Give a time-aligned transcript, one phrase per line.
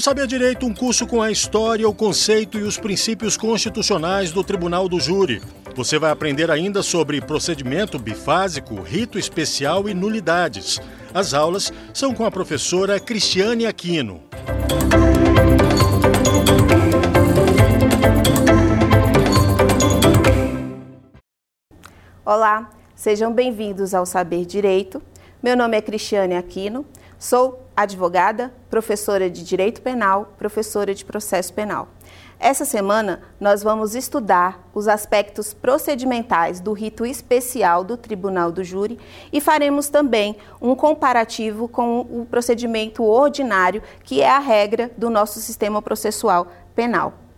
[0.00, 4.42] O Saber Direito, um curso com a história, o conceito e os princípios constitucionais do
[4.42, 5.42] Tribunal do Júri.
[5.76, 10.80] Você vai aprender ainda sobre procedimento bifásico, rito especial e nulidades.
[11.12, 14.22] As aulas são com a professora Cristiane Aquino.
[22.24, 25.02] Olá, sejam bem-vindos ao Saber Direito.
[25.42, 26.86] Meu nome é Cristiane Aquino,
[27.18, 31.88] sou advogada, professora de Direito Penal, professora de Processo Penal.
[32.38, 38.98] Essa semana nós vamos estudar os aspectos procedimentais do rito especial do Tribunal do Júri
[39.30, 45.38] e faremos também um comparativo com o procedimento ordinário, que é a regra do nosso
[45.38, 47.29] sistema processual penal.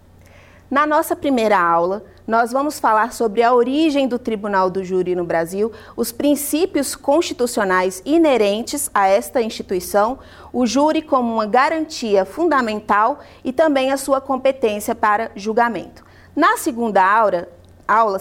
[0.72, 5.22] Na nossa primeira aula, nós vamos falar sobre a origem do Tribunal do Júri no
[5.22, 10.18] Brasil, os princípios constitucionais inerentes a esta instituição,
[10.50, 16.02] o júri como uma garantia fundamental e também a sua competência para julgamento.
[16.34, 17.50] Na segunda aula,
[17.86, 18.18] aula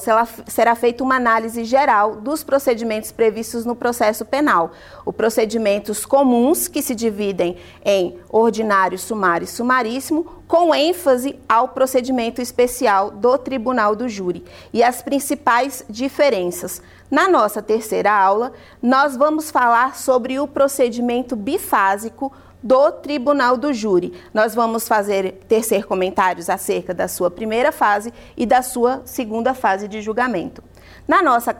[0.47, 4.71] será feita uma análise geral dos procedimentos previstos no processo penal.
[5.05, 12.41] Os procedimentos comuns, que se dividem em ordinário, sumário e sumaríssimo, com ênfase ao procedimento
[12.41, 16.81] especial do Tribunal do Júri e as principais diferenças.
[17.09, 22.31] Na nossa terceira aula, nós vamos falar sobre o procedimento bifásico
[22.61, 24.13] do Tribunal do Júri.
[24.33, 29.87] Nós vamos fazer tecer comentários acerca da sua primeira fase e da sua segunda fase
[29.87, 30.63] de julgamento.
[31.07, 31.53] Na nossa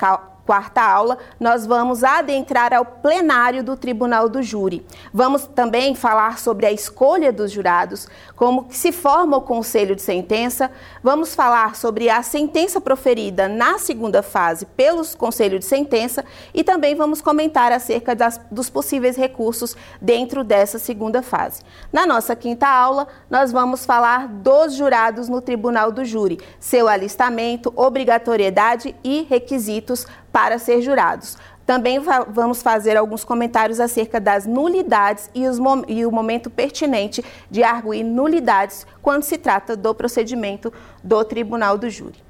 [0.52, 4.86] quarta aula, nós vamos adentrar ao plenário do Tribunal do Júri.
[5.14, 10.70] Vamos também falar sobre a escolha dos jurados, como se forma o conselho de sentença.
[11.02, 16.96] Vamos falar sobre a sentença proferida na segunda fase pelos conselhos de sentença e também
[16.96, 21.62] vamos comentar acerca das, dos possíveis recursos dentro dessa segunda fase.
[21.94, 27.72] Na nossa quinta aula, nós vamos falar dos jurados no Tribunal do Júri, seu alistamento,
[27.74, 31.38] obrigatoriedade e requisitos para ser jurados.
[31.66, 37.64] Também vamos fazer alguns comentários acerca das nulidades e, os, e, o momento pertinente de
[37.64, 42.22] arguir nulidades quando se trata do procedimento do Tribunal do Júri.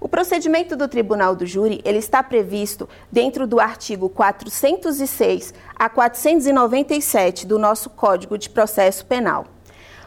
[0.00, 7.46] O procedimento do Tribunal do Júri ele está previsto dentro do artigo 406 a 497
[7.46, 9.46] do nosso Código de Processo Penal.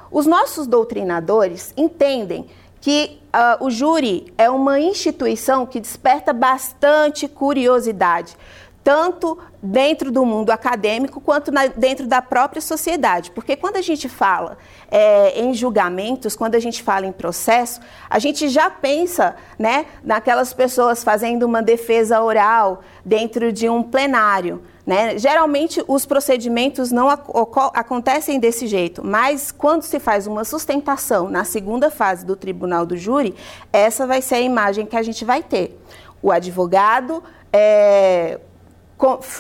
[0.09, 2.47] Os nossos doutrinadores entendem
[2.83, 8.35] que uh, o júri é uma instituição que desperta bastante curiosidade,
[8.83, 13.31] tanto dentro do mundo acadêmico quanto na, dentro da própria sociedade.
[13.31, 14.57] Porque quando a gente fala
[14.91, 17.79] é, em julgamentos, quando a gente fala em processo,
[18.09, 24.61] a gente já pensa né, naquelas pessoas fazendo uma defesa oral dentro de um plenário.
[24.85, 25.17] Né?
[25.17, 27.23] Geralmente os procedimentos não ac
[27.73, 32.97] acontecem desse jeito, mas quando se faz uma sustentação na segunda fase do tribunal do
[32.97, 33.33] júri,
[33.71, 35.79] essa vai ser a imagem que a gente vai ter.
[36.21, 37.23] O advogado
[37.53, 38.39] é,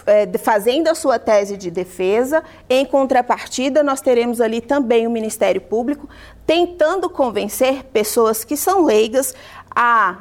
[0.05, 5.59] é, fazendo a sua tese de defesa, em contrapartida, nós teremos ali também o Ministério
[5.59, 6.07] Público
[6.45, 9.33] tentando convencer pessoas que são leigas
[9.75, 10.19] a,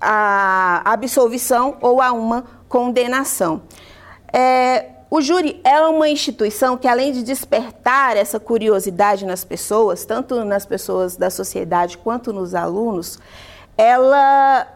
[0.00, 3.62] a absolvição ou a uma condenação.
[4.32, 10.44] É, o júri é uma instituição que, além de despertar essa curiosidade nas pessoas, tanto
[10.44, 13.18] nas pessoas da sociedade quanto nos alunos,
[13.76, 14.68] ela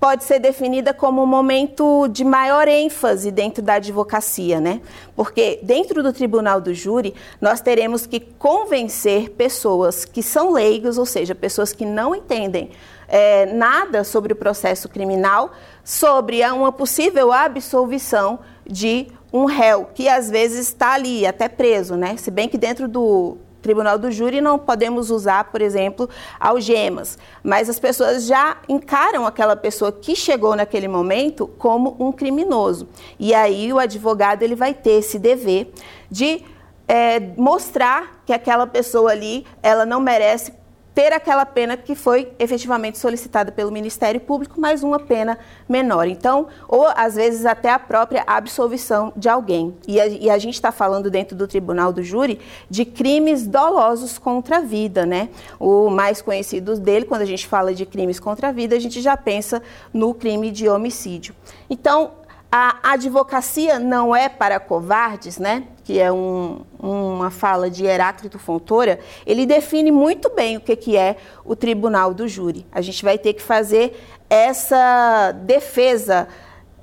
[0.00, 4.80] pode ser definida como um momento de maior ênfase dentro da advocacia, né?
[5.14, 11.04] Porque dentro do tribunal do júri, nós teremos que convencer pessoas que são leigos, ou
[11.04, 12.70] seja, pessoas que não entendem
[13.06, 15.50] é, nada sobre o processo criminal,
[15.84, 18.38] sobre uma possível absolvição
[18.70, 22.16] de um réu, que às vezes está ali, até preso, né?
[22.16, 26.08] Se bem que dentro do Tribunal do Júri não podemos usar, por exemplo,
[26.38, 32.88] algemas, mas as pessoas já encaram aquela pessoa que chegou naquele momento como um criminoso.
[33.18, 35.72] E aí o advogado ele vai ter esse dever
[36.10, 36.42] de
[36.88, 40.52] é, mostrar que aquela pessoa ali ela não merece
[40.94, 45.38] ter aquela pena que foi efetivamente solicitada pelo Ministério Público, mas uma pena
[45.68, 46.06] menor.
[46.08, 49.74] Então, ou às vezes até a própria absolvição de alguém.
[49.86, 54.18] E a, e a gente está falando dentro do Tribunal do Júri de crimes dolosos
[54.18, 55.28] contra a vida, né?
[55.58, 59.00] O mais conhecido dele, quando a gente fala de crimes contra a vida, a gente
[59.00, 61.34] já pensa no crime de homicídio.
[61.68, 62.12] Então,
[62.52, 65.68] a advocacia não é para covardes, né?
[65.90, 70.96] que é um, uma fala de Heráclito Fontoura, ele define muito bem o que, que
[70.96, 72.64] é o tribunal do júri.
[72.70, 76.28] A gente vai ter que fazer essa defesa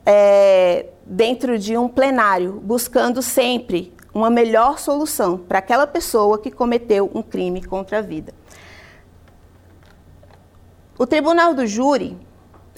[0.06, 7.10] é, dentro de um plenário, buscando sempre uma melhor solução para aquela pessoa que cometeu
[7.16, 8.34] um crime contra a vida.
[11.00, 12.18] O Tribunal do Júri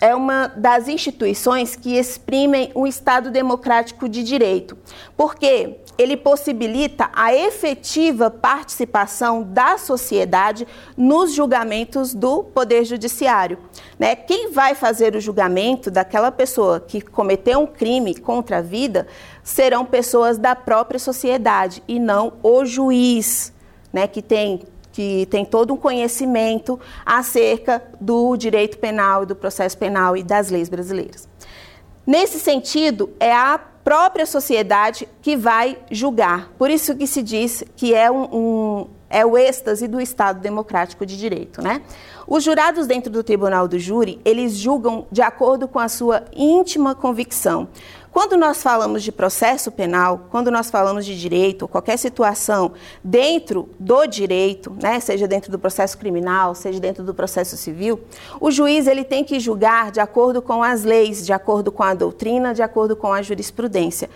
[0.01, 4.77] é uma das instituições que exprimem o Estado democrático de direito,
[5.17, 10.65] porque ele possibilita a efetiva participação da sociedade
[10.95, 13.57] nos julgamentos do Poder Judiciário.
[13.97, 14.15] Né?
[14.15, 19.07] Quem vai fazer o julgamento daquela pessoa que cometeu um crime contra a vida
[19.43, 23.51] serão pessoas da própria sociedade e não o juiz,
[23.91, 24.61] né, que tem
[24.91, 30.69] que tem todo um conhecimento acerca do direito penal, do processo penal e das leis
[30.69, 31.27] brasileiras.
[32.05, 36.51] Nesse sentido, é a própria sociedade que vai julgar.
[36.57, 41.05] Por isso que se diz que é um, um é o êxtase do Estado democrático
[41.05, 41.81] de direito, né?
[42.27, 46.93] Os jurados dentro do tribunal do júri, eles julgam de acordo com a sua íntima
[46.93, 47.67] convicção.
[48.11, 52.73] Quando nós falamos de processo penal, quando nós falamos de direito, qualquer situação
[53.03, 57.99] dentro do direito, né, seja dentro do processo criminal, seja dentro do processo civil,
[58.39, 61.93] o juiz ele tem que julgar de acordo com as leis, de acordo com a
[61.93, 64.09] doutrina, de acordo com a jurisprudência.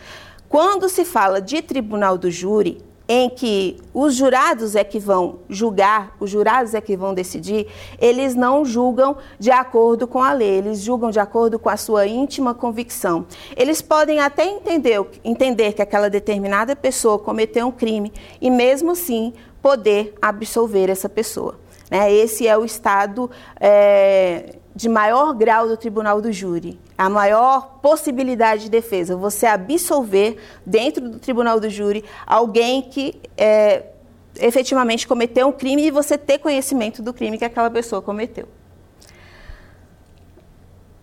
[0.50, 6.16] Quando se fala de tribunal do júri, em que os jurados é que vão julgar,
[6.20, 7.68] os jurados é que vão decidir,
[8.00, 12.08] eles não julgam de acordo com a lei, eles julgam de acordo com a sua
[12.08, 13.26] íntima convicção.
[13.56, 19.34] Eles podem até entender, entender que aquela determinada pessoa cometeu um crime e, mesmo assim,
[19.62, 21.60] poder absolver essa pessoa.
[21.92, 22.12] Né?
[22.12, 23.30] Esse é o estado
[23.60, 30.38] é, de maior grau do tribunal do júri, a maior possibilidade de defesa, você absolver
[30.66, 33.88] dentro do tribunal do júri alguém que é,
[34.40, 38.48] efetivamente cometeu um crime e você ter conhecimento do crime que aquela pessoa cometeu.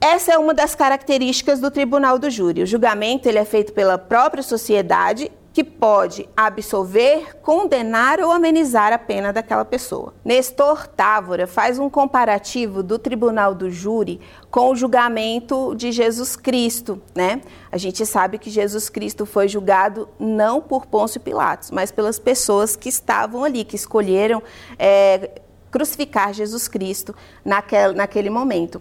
[0.01, 2.63] Essa é uma das características do tribunal do júri.
[2.63, 8.99] O julgamento ele é feito pela própria sociedade que pode absolver, condenar ou amenizar a
[8.99, 10.15] pena daquela pessoa.
[10.25, 14.21] Nestor Távora faz um comparativo do tribunal do júri
[14.51, 17.41] com o julgamento de Jesus Cristo, né?
[17.71, 22.77] A gente sabe que Jesus Cristo foi julgado não por Pôncio Pilatos, mas pelas pessoas
[22.77, 24.43] que estavam ali, que escolheram
[24.79, 27.15] é, crucificar Jesus Cristo
[27.45, 28.81] naquele, naquele momento.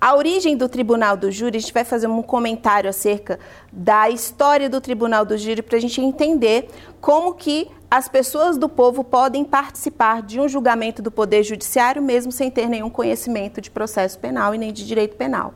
[0.00, 3.38] A origem do Tribunal do Júri, a gente vai fazer um comentário acerca
[3.72, 6.68] da história do Tribunal do Júri para a gente entender
[7.00, 12.32] como que as pessoas do povo podem participar de um julgamento do Poder Judiciário mesmo
[12.32, 15.54] sem ter nenhum conhecimento de processo penal e nem de direito penal.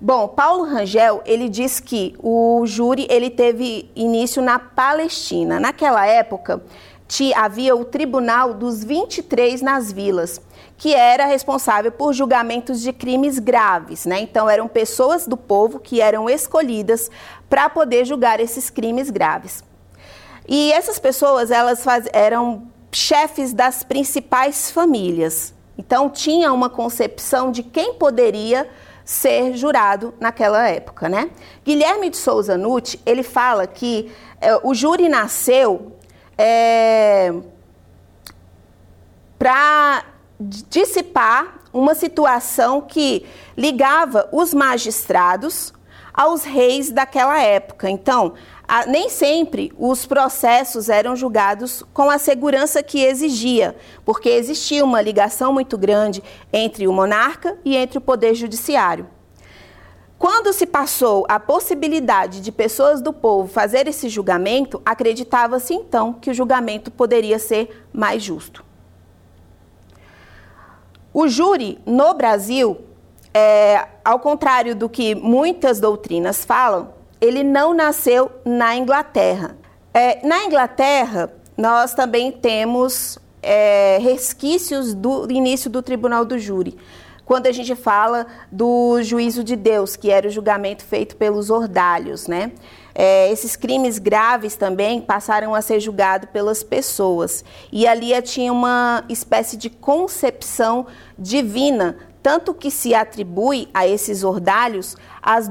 [0.00, 5.58] Bom, Paulo Rangel, ele diz que o júri ele teve início na Palestina.
[5.58, 6.62] Naquela época,
[7.34, 10.40] havia o Tribunal dos 23 nas vilas
[10.78, 14.20] que era responsável por julgamentos de crimes graves, né?
[14.20, 17.10] Então eram pessoas do povo que eram escolhidas
[17.50, 19.64] para poder julgar esses crimes graves.
[20.46, 25.52] E essas pessoas, elas faz, eram chefes das principais famílias.
[25.76, 28.70] Então tinha uma concepção de quem poderia
[29.04, 31.30] ser jurado naquela época, né?
[31.64, 35.92] Guilherme de Souza Nutti, ele fala que é, o júri nasceu
[36.36, 37.34] é,
[39.38, 40.04] para
[40.40, 43.26] dissipar uma situação que
[43.56, 45.72] ligava os magistrados
[46.12, 47.88] aos reis daquela época.
[47.88, 48.34] Então,
[48.66, 55.00] a, nem sempre os processos eram julgados com a segurança que exigia, porque existia uma
[55.00, 59.06] ligação muito grande entre o monarca e entre o poder judiciário.
[60.18, 66.30] Quando se passou a possibilidade de pessoas do povo fazer esse julgamento, acreditava-se então que
[66.30, 68.67] o julgamento poderia ser mais justo.
[71.20, 72.78] O júri no Brasil,
[73.34, 79.56] é, ao contrário do que muitas doutrinas falam, ele não nasceu na Inglaterra.
[79.92, 86.78] É, na Inglaterra, nós também temos é, resquícios do início do tribunal do júri.
[87.24, 92.28] Quando a gente fala do juízo de Deus, que era o julgamento feito pelos ordalhos,
[92.28, 92.52] né?
[93.00, 97.44] É, esses crimes graves também passaram a ser julgados pelas pessoas.
[97.70, 100.84] E ali tinha uma espécie de concepção
[101.16, 104.96] divina, tanto que se atribui a esses ordalhos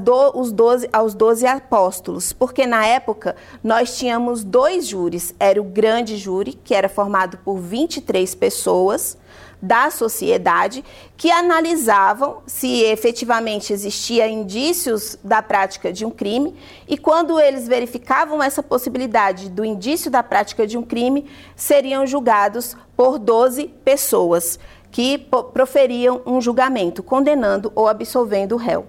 [0.03, 5.33] do, os 12, aos doze apóstolos, porque na época nós tínhamos dois júris.
[5.39, 9.17] Era o grande júri, que era formado por 23 pessoas,
[9.61, 10.83] da sociedade
[11.15, 16.55] que analisavam se efetivamente existia indícios da prática de um crime
[16.87, 22.77] e quando eles verificavam essa possibilidade do indício da prática de um crime, seriam julgados
[22.95, 24.59] por 12 pessoas
[24.91, 25.17] que
[25.53, 28.85] proferiam um julgamento condenando ou absolvendo o réu.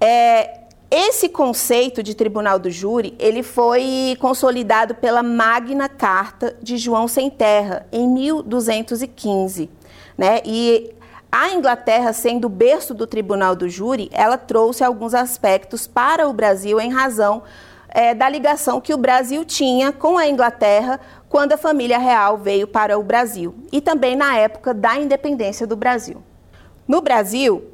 [0.00, 7.08] É, Esse conceito de tribunal do júri, ele foi consolidado pela Magna Carta de João
[7.08, 9.68] Sem Terra em 1215,
[10.16, 10.40] né?
[10.44, 10.94] E
[11.30, 16.80] a Inglaterra, sendo berço do tribunal do júri, ela trouxe alguns aspectos para o Brasil
[16.80, 17.42] em razão
[17.88, 22.68] é, da ligação que o Brasil tinha com a Inglaterra quando a família real veio
[22.68, 26.22] para o Brasil e também na época da independência do Brasil.
[26.86, 27.64] No Brasil,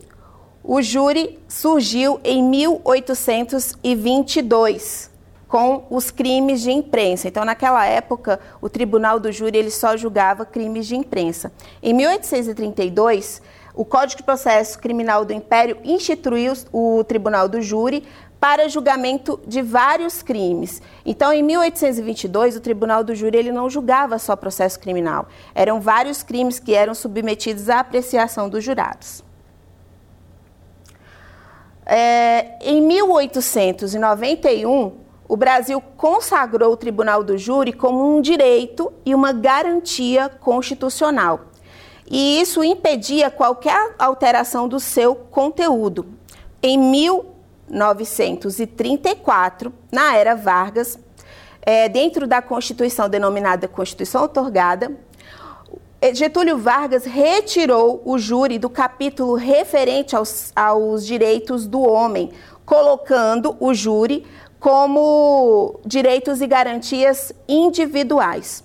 [0.64, 5.10] o júri surgiu em 1822
[5.48, 7.26] com os crimes de imprensa.
[7.28, 11.52] Então, naquela época, o Tribunal do Júri ele só julgava crimes de imprensa.
[11.82, 13.42] Em 1832,
[13.74, 18.02] o Código de Processo Criminal do Império instituiu o Tribunal do Júri
[18.40, 20.80] para julgamento de vários crimes.
[21.04, 25.28] Então, em 1822, o Tribunal do Júri ele não julgava só processo criminal.
[25.54, 29.22] Eram vários crimes que eram submetidos à apreciação dos jurados.
[31.84, 34.92] É, em 1891,
[35.28, 41.46] o Brasil consagrou o Tribunal do Júri como um direito e uma garantia constitucional.
[42.06, 46.06] E isso impedia qualquer alteração do seu conteúdo.
[46.62, 50.98] Em 1934, na era Vargas,
[51.62, 54.92] é, dentro da Constituição denominada Constituição Otorgada,
[56.12, 62.32] Getúlio Vargas retirou o júri do capítulo referente aos, aos direitos do homem,
[62.66, 64.26] colocando o júri
[64.58, 68.64] como direitos e garantias individuais.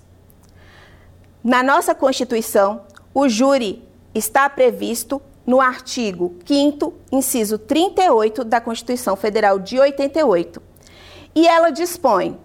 [1.42, 2.82] Na nossa Constituição,
[3.14, 10.60] o júri está previsto no artigo 5, inciso 38 da Constituição Federal de 88.
[11.34, 12.36] E ela dispõe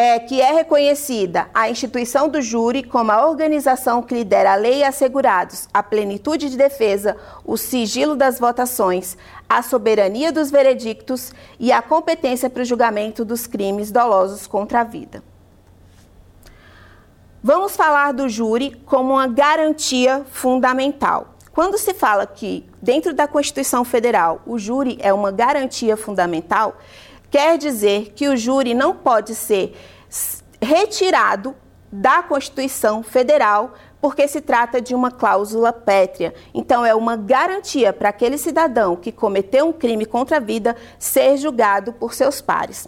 [0.00, 4.78] é, que é reconhecida a instituição do júri como a organização que lidera a lei
[4.78, 9.16] e assegurados a plenitude de defesa, o sigilo das votações,
[9.48, 14.84] a soberania dos veredictos e a competência para o julgamento dos crimes dolosos contra a
[14.84, 15.20] vida.
[17.42, 21.34] Vamos falar do júri como uma garantia fundamental.
[21.50, 26.76] Quando se fala que, dentro da Constituição Federal, o júri é uma garantia fundamental,
[27.30, 29.76] Quer dizer que o júri não pode ser
[30.60, 31.54] retirado
[31.90, 36.34] da Constituição Federal porque se trata de uma cláusula pétrea.
[36.54, 41.36] Então, é uma garantia para aquele cidadão que cometeu um crime contra a vida ser
[41.36, 42.86] julgado por seus pares.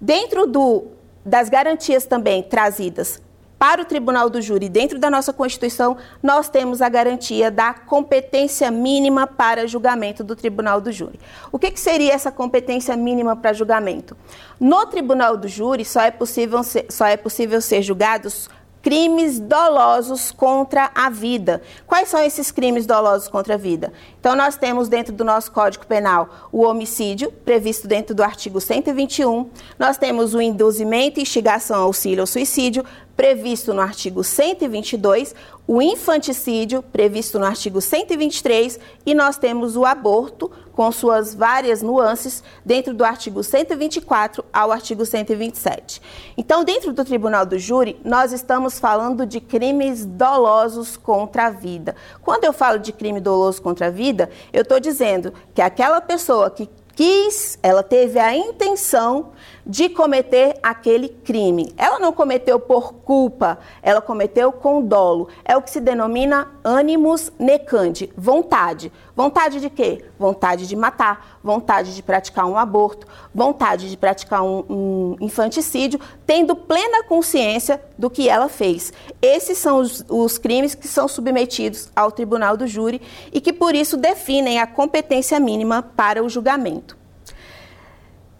[0.00, 0.86] Dentro do,
[1.24, 3.22] das garantias também trazidas
[3.58, 8.70] para o Tribunal do Júri, dentro da nossa Constituição, nós temos a garantia da competência
[8.70, 11.18] mínima para julgamento do Tribunal do Júri.
[11.50, 14.16] O que, que seria essa competência mínima para julgamento?
[14.60, 18.48] No Tribunal do Júri, só é possível ser, só é possível ser julgados
[18.84, 21.62] crimes dolosos contra a vida.
[21.86, 23.90] Quais são esses crimes dolosos contra a vida?
[24.20, 29.48] Então, nós temos dentro do nosso Código Penal o homicídio, previsto dentro do artigo 121.
[29.78, 32.84] Nós temos o induzimento, instigação, auxílio ou suicídio,
[33.16, 35.34] previsto no artigo 122,
[35.66, 42.42] o infanticídio, previsto no artigo 123, e nós temos o aborto, com suas várias nuances,
[42.64, 46.02] dentro do artigo 124 ao artigo 127.
[46.36, 51.94] Então, dentro do Tribunal do Júri, nós estamos falando de crimes dolosos contra a vida.
[52.22, 56.50] Quando eu falo de crime doloso contra a vida, eu estou dizendo que aquela pessoa
[56.50, 59.32] que quis, ela teve a intenção
[59.66, 61.72] de cometer aquele crime.
[61.76, 65.28] Ela não cometeu por culpa, ela cometeu com dolo.
[65.44, 68.92] É o que se denomina animus necandi, vontade.
[69.16, 70.04] Vontade de quê?
[70.18, 76.56] Vontade de matar, vontade de praticar um aborto, vontade de praticar um, um infanticídio, tendo
[76.56, 78.92] plena consciência do que ela fez.
[79.22, 83.00] Esses são os, os crimes que são submetidos ao tribunal do júri
[83.32, 87.03] e que, por isso, definem a competência mínima para o julgamento.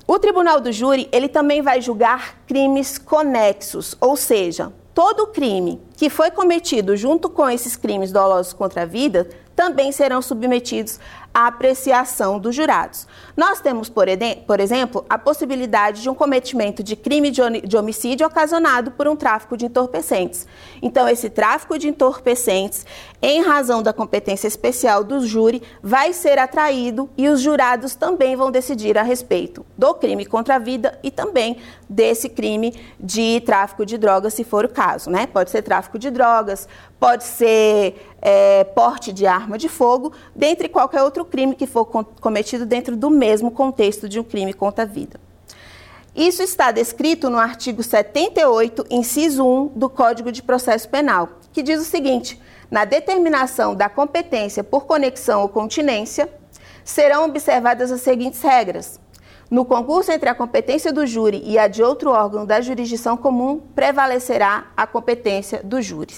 [0.06, 6.10] O tribunal do júri, ele também vai julgar crimes conexos, ou seja, todo crime que
[6.10, 11.00] foi cometido junto com esses crimes dolosos contra a vida também serão submetidos
[11.34, 13.08] à apreciação dos jurados.
[13.36, 14.06] Nós temos, por,
[14.46, 19.56] por exemplo, a possibilidade de um cometimento de crime de homicídio ocasionado por um tráfico
[19.56, 20.46] de entorpecentes.
[20.80, 22.86] Então, esse tráfico de entorpecentes,
[23.20, 28.50] em razão da competência especial do júri, vai ser atraído e os jurados também vão
[28.50, 31.56] decidir a respeito do crime contra a vida e também
[31.88, 35.10] desse crime de tráfico de drogas, se for o caso.
[35.10, 35.26] Né?
[35.26, 36.68] Pode ser tráfico de drogas,
[37.00, 42.66] pode ser é, porte de arma de fogo, dentre qualquer outro crime que for cometido
[42.66, 45.20] dentro do mesmo contexto de um crime contra a vida.
[46.14, 51.80] Isso está descrito no artigo 78, inciso 1 do Código de Processo Penal, que diz
[51.80, 52.40] o seguinte:
[52.70, 56.28] na determinação da competência por conexão ou continência,
[56.84, 59.00] serão observadas as seguintes regras.
[59.50, 63.60] No concurso entre a competência do júri e a de outro órgão da jurisdição comum,
[63.74, 66.14] prevalecerá a competência do júri.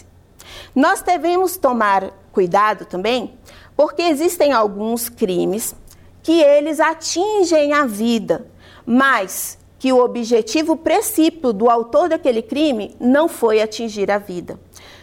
[0.75, 3.39] Nós devemos tomar cuidado também,
[3.76, 5.75] porque existem alguns crimes
[6.23, 8.47] que eles atingem a vida,
[8.85, 14.59] mas que o objetivo princípio do autor daquele crime não foi atingir a vida.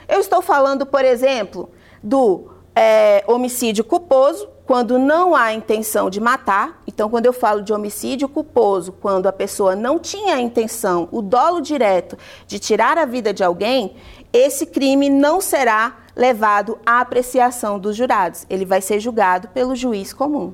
[0.08, 1.70] Eu estou falando, por exemplo,
[2.02, 6.82] do é, homicídio culposo, quando não há intenção de matar.
[6.88, 11.22] Então, quando eu falo de homicídio culposo, quando a pessoa não tinha a intenção, o
[11.22, 13.96] dolo direto de tirar a vida de alguém,
[14.32, 18.46] esse crime não será levado à apreciação dos jurados.
[18.50, 20.54] Ele vai ser julgado pelo juiz comum.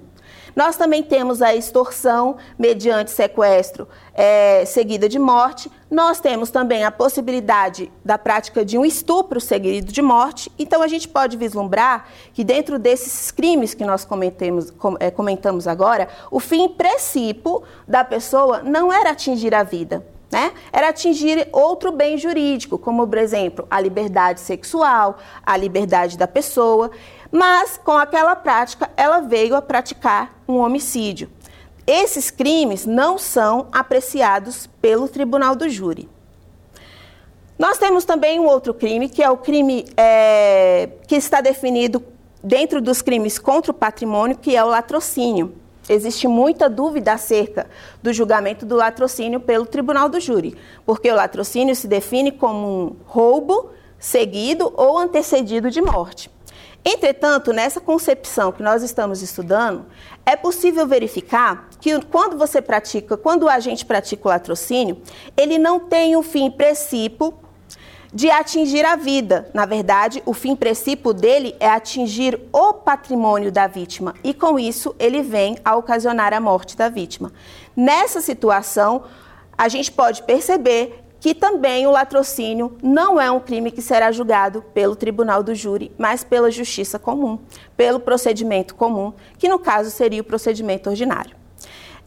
[0.56, 5.72] Nós também temos a extorsão mediante sequestro é, seguida de morte.
[5.90, 10.52] Nós temos também a possibilidade da prática de um estupro seguido de morte.
[10.58, 16.08] Então, a gente pode vislumbrar que, dentro desses crimes que nós comentamos, é, comentamos agora,
[16.32, 20.06] o fim princípio da pessoa não era atingir a vida.
[20.32, 20.52] Né?
[20.72, 26.92] Era atingir outro bem jurídico, como, por exemplo, a liberdade sexual, a liberdade da pessoa.
[27.32, 31.30] Mas com aquela prática, ela veio a praticar um homicídio.
[31.88, 36.08] Esses crimes não são apreciados pelo tribunal do júri.
[37.58, 42.02] Nós temos também um outro crime, que é o crime é, que está definido
[42.44, 45.54] dentro dos crimes contra o patrimônio, que é o latrocínio.
[45.90, 47.68] Existe muita dúvida acerca
[48.02, 50.56] do julgamento do latrocínio pelo tribunal do júri,
[50.86, 56.30] porque o latrocínio se define como um roubo seguido ou antecedido de morte.
[56.86, 59.86] Entretanto, nessa concepção que nós estamos estudando,
[60.26, 65.02] é possível verificar que quando você pratica, quando o agente pratica o latrocínio,
[65.36, 67.34] ele não tem o fim princípio
[68.14, 69.50] de atingir a vida.
[69.54, 74.96] Na verdade, o fim princípio dele é atingir o patrimônio da vítima e com isso
[75.00, 77.32] ele vem a ocasionar a morte da vítima.
[77.76, 79.04] Nessa situação,
[79.58, 84.64] a gente pode perceber que também o latrocínio não é um crime que será julgado
[84.74, 87.38] pelo tribunal do júri, mas pela justiça comum,
[87.76, 91.39] pelo procedimento comum, que no caso seria o procedimento ordinário.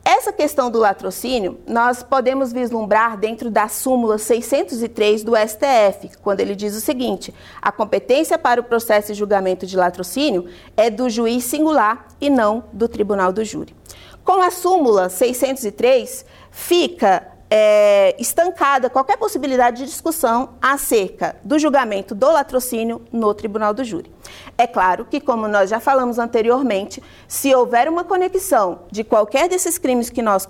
[0.04, 6.56] Essa questão do latrocínio, nós podemos vislumbrar dentro da súmula 603 do STF, quando ele
[6.56, 11.44] diz o seguinte: a competência para o processo e julgamento de latrocínio é do juiz
[11.44, 13.76] singular e não do tribunal do júri.
[14.24, 22.30] Com a súmula 603, fica é, estancada qualquer possibilidade de discussão acerca do julgamento do
[22.30, 24.10] latrocínio no tribunal do júri.
[24.56, 29.78] É claro que, como nós já falamos anteriormente, se houver uma conexão de qualquer desses
[29.78, 30.46] crimes que nós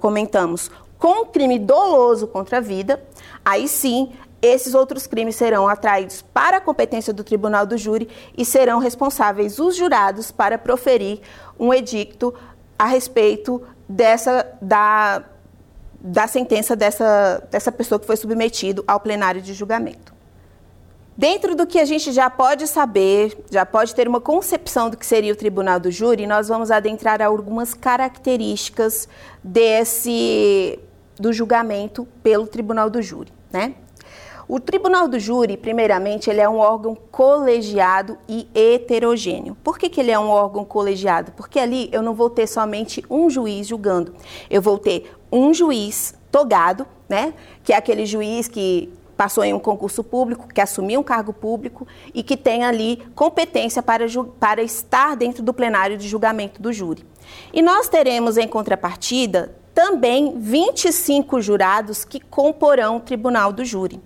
[0.00, 3.02] comentamos com um crime doloso contra a vida,
[3.44, 4.12] aí sim
[4.42, 9.58] esses outros crimes serão atraídos para a competência do tribunal do júri e serão responsáveis
[9.58, 11.20] os jurados para proferir
[11.58, 12.34] um edicto
[12.78, 15.24] a respeito dessa da
[16.06, 20.13] da sentença dessa, dessa pessoa que foi submetido ao plenário de julgamento.
[21.16, 25.06] Dentro do que a gente já pode saber, já pode ter uma concepção do que
[25.06, 29.08] seria o tribunal do júri, nós vamos adentrar algumas características
[29.42, 30.78] desse
[31.16, 33.74] do julgamento pelo tribunal do júri, né?
[34.46, 39.56] O Tribunal do Júri, primeiramente, ele é um órgão colegiado e heterogêneo.
[39.64, 41.32] Por que, que ele é um órgão colegiado?
[41.32, 44.14] Porque ali eu não vou ter somente um juiz julgando.
[44.50, 47.32] Eu vou ter um juiz togado, né?
[47.62, 51.86] Que é aquele juiz que passou em um concurso público, que assumiu um cargo público
[52.12, 54.06] e que tem ali competência para,
[54.38, 57.04] para estar dentro do plenário de julgamento do júri.
[57.52, 64.00] E nós teremos em contrapartida também 25 jurados que comporão o tribunal do júri.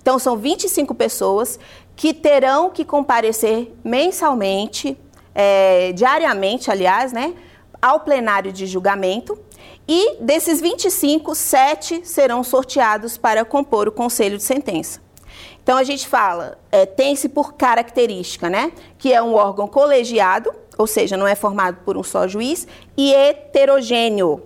[0.00, 1.58] Então, são 25 pessoas
[1.96, 4.98] que terão que comparecer mensalmente,
[5.34, 7.34] é, diariamente, aliás, né,
[7.80, 9.38] ao plenário de julgamento
[9.86, 15.00] e desses 25, sete serão sorteados para compor o conselho de sentença.
[15.62, 18.72] Então a gente fala, é, tem-se por característica, né?
[18.98, 22.66] Que é um órgão colegiado, ou seja, não é formado por um só juiz,
[22.96, 24.42] e heterogêneo.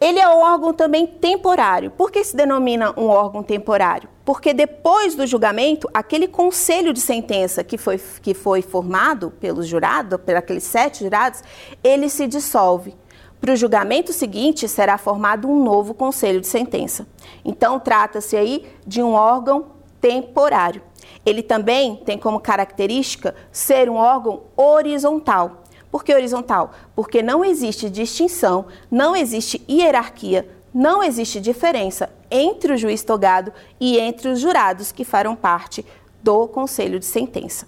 [0.00, 1.90] Ele é um órgão também temporário.
[1.90, 4.08] Por que se denomina um órgão temporário?
[4.24, 10.20] Porque depois do julgamento, aquele conselho de sentença que foi, que foi formado pelos jurados,
[10.20, 11.42] por aqueles sete jurados,
[11.82, 12.94] ele se dissolve.
[13.40, 17.06] Para o julgamento seguinte, será formado um novo conselho de sentença.
[17.44, 19.66] Então, trata-se aí de um órgão
[20.00, 20.82] temporário.
[21.24, 25.62] Ele também tem como característica ser um órgão horizontal.
[25.90, 26.72] Por que horizontal?
[26.94, 33.98] Porque não existe distinção, não existe hierarquia, não existe diferença entre o juiz togado e
[33.98, 35.84] entre os jurados que farão parte
[36.22, 37.66] do conselho de sentença.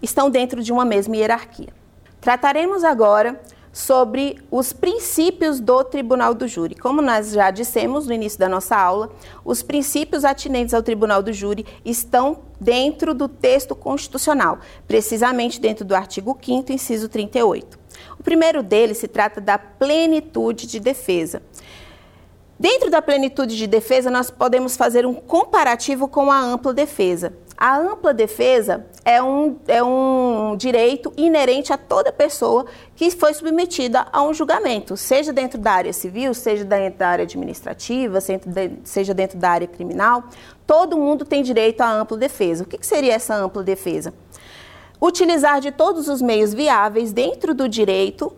[0.00, 1.68] Estão dentro de uma mesma hierarquia.
[2.20, 3.40] Trataremos agora
[3.72, 6.74] sobre os princípios do Tribunal do Júri.
[6.74, 9.10] Como nós já dissemos no início da nossa aula,
[9.44, 15.94] os princípios atinentes ao Tribunal do Júri estão dentro do texto constitucional, precisamente dentro do
[15.94, 17.78] artigo 5 inciso 38.
[18.18, 21.42] O primeiro deles se trata da plenitude de defesa.
[22.58, 27.32] Dentro da plenitude de defesa, nós podemos fazer um comparativo com a ampla defesa.
[27.56, 34.06] A ampla defesa é um, é um direito inerente a toda pessoa que foi submetida
[34.12, 38.18] a um julgamento, seja dentro da área civil, seja dentro da área administrativa,
[38.84, 40.24] seja dentro da área criminal.
[40.66, 42.64] Todo mundo tem direito à ampla defesa.
[42.64, 44.12] O que seria essa ampla defesa?
[45.00, 48.36] Utilizar de todos os meios viáveis dentro do direito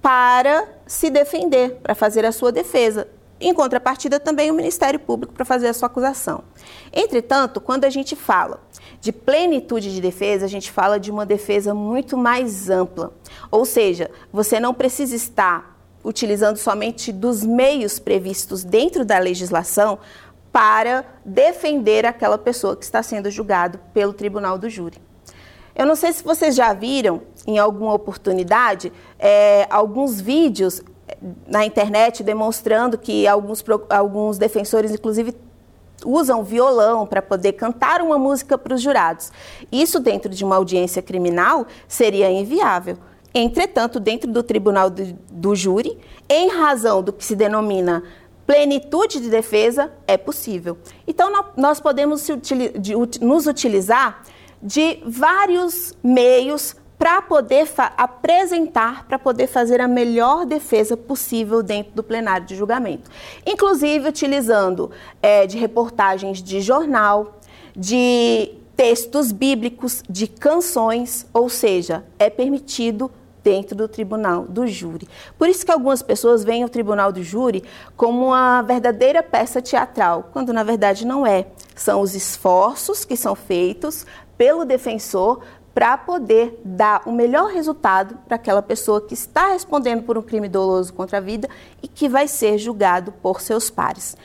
[0.00, 3.08] para se defender, para fazer a sua defesa,
[3.42, 6.44] em contrapartida, também o Ministério Público para fazer a sua acusação.
[6.92, 8.60] Entretanto, quando a gente fala
[9.00, 13.12] de plenitude de defesa, a gente fala de uma defesa muito mais ampla.
[13.50, 19.98] Ou seja, você não precisa estar utilizando somente dos meios previstos dentro da legislação
[20.52, 24.98] para defender aquela pessoa que está sendo julgado pelo tribunal do júri.
[25.74, 30.82] Eu não sei se vocês já viram em alguma oportunidade é, alguns vídeos
[31.46, 35.34] na internet demonstrando que alguns, alguns defensores, inclusive,
[36.04, 39.30] usam violão para poder cantar uma música para os jurados.
[39.70, 42.98] Isso, dentro de uma audiência criminal, seria inviável.
[43.34, 48.02] Entretanto, dentro do tribunal do, do júri, em razão do que se denomina
[48.46, 50.76] plenitude de defesa, é possível.
[51.06, 52.28] Então, nós podemos
[53.20, 54.22] nos utilizar
[54.62, 62.02] de vários meios para poder apresentar, para poder fazer a melhor defesa possível dentro do
[62.04, 63.10] plenário de julgamento.
[63.44, 64.88] Inclusive utilizando
[65.20, 67.40] é, de reportagens de jornal,
[67.74, 73.10] de textos bíblicos, de canções, ou seja, é permitido
[73.42, 75.08] dentro do tribunal do júri.
[75.36, 77.64] Por isso que algumas pessoas veem o tribunal do júri
[77.96, 81.48] como uma verdadeira peça teatral, quando na verdade não é.
[81.74, 84.06] São os esforços que são feitos
[84.38, 85.40] pelo defensor
[85.74, 90.48] para poder dar o melhor resultado para aquela pessoa que está respondendo por um crime
[90.48, 91.48] doloso contra a vida
[91.82, 94.16] e que vai ser julgado por seus pares.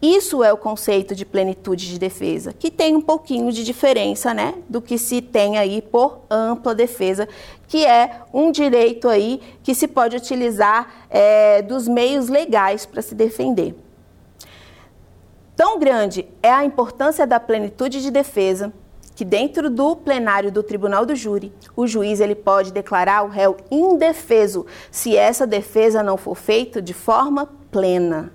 [0.00, 4.54] Isso é o conceito de plenitude de defesa, que tem um pouquinho de diferença, né,
[4.68, 7.26] do que se tem aí por ampla defesa,
[7.66, 13.14] que é um direito aí que se pode utilizar é, dos meios legais para se
[13.14, 13.74] defender.
[15.56, 18.72] Tão grande é a importância da plenitude de defesa
[19.16, 23.56] que dentro do plenário do Tribunal do Júri, o juiz ele pode declarar o réu
[23.70, 28.30] indefeso se essa defesa não for feita de forma plena.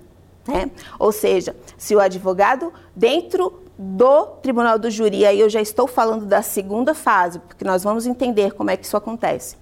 [0.46, 0.72] Né?
[0.98, 6.26] Ou seja, se o advogado dentro do Tribunal do Júri, aí eu já estou falando
[6.26, 9.56] da segunda fase, porque nós vamos entender como é que isso acontece.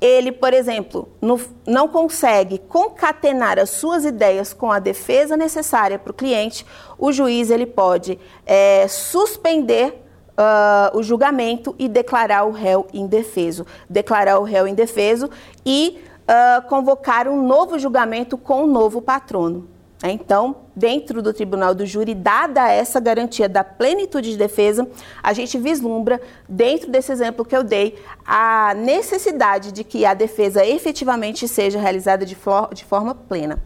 [0.00, 6.10] Ele, por exemplo, no, não consegue concatenar as suas ideias com a defesa necessária para
[6.12, 6.64] o cliente,
[6.96, 10.02] o juiz ele pode é, suspender
[10.38, 13.66] uh, o julgamento e declarar o réu indefeso.
[13.88, 15.30] Declarar o réu indefeso
[15.64, 19.68] e uh, convocar um novo julgamento com um novo patrono.
[20.02, 20.10] Né?
[20.10, 24.88] Então, dentro do tribunal do júri, dada essa garantia da plenitude de defesa,
[25.22, 30.66] a gente vislumbra, dentro desse exemplo que eu dei, a necessidade de que a defesa
[30.66, 33.62] efetivamente seja realizada de forma plena.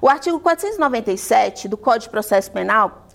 [0.00, 3.05] O artigo 497 do Código de Processo Penal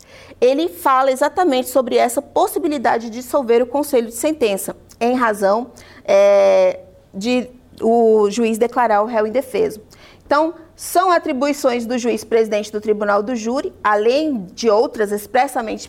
[0.42, 5.72] ele fala exatamente sobre essa possibilidade de dissolver o conselho de sentença, em razão
[6.04, 6.80] é,
[7.14, 7.48] de
[7.80, 9.80] o juiz declarar o réu indefeso.
[10.26, 15.88] Então, são atribuições do juiz presidente do tribunal do júri, além de outras expressamente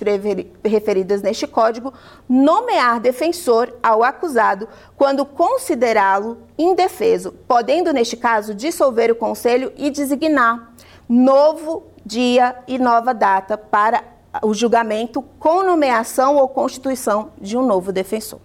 [0.65, 1.95] referidas neste código,
[2.29, 10.75] nomear defensor ao acusado quando considerá-lo indefeso, podendo, neste caso, dissolver o conselho e designar
[11.09, 17.93] novo dia e nova data para o julgamento com nomeação ou constituição de um novo
[17.93, 18.41] defensor.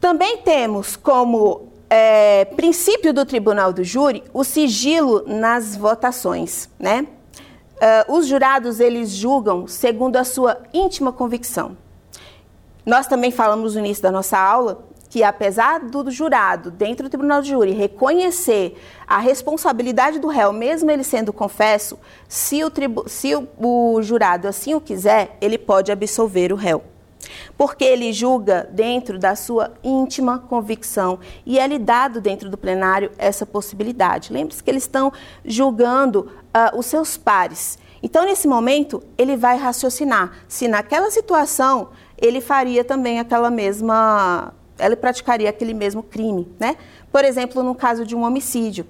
[0.00, 7.06] Também temos como é, princípio do tribunal do júri o sigilo nas votações, né?
[7.82, 11.76] Uh, os jurados eles julgam segundo a sua íntima convicção.
[12.86, 17.42] Nós também falamos no início da nossa aula que, apesar do jurado, dentro do tribunal
[17.42, 23.34] de júri, reconhecer a responsabilidade do réu, mesmo ele sendo confesso, se o, tribu, se
[23.34, 26.82] o, o jurado assim o quiser, ele pode absolver o réu
[27.56, 33.12] porque ele julga dentro da sua íntima convicção e é lhe dado dentro do plenário
[33.16, 34.32] essa possibilidade.
[34.32, 35.12] Lembre-se que eles estão
[35.44, 37.78] julgando uh, os seus pares.
[38.02, 44.96] Então, nesse momento, ele vai raciocinar se naquela situação ele faria também aquela mesma ela
[44.96, 46.76] praticaria aquele mesmo crime, né?
[47.10, 48.86] Por exemplo, no caso de um homicídio.